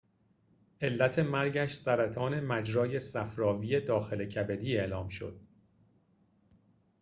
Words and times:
علت 0.81 1.19
مرگش 1.19 1.71
سرطان 1.73 2.39
مجرای 2.39 2.99
صفراوی 2.99 3.81
داخل 3.81 4.25
کبدی 4.25 4.77
اعلام 4.77 5.07
شد 5.09 5.39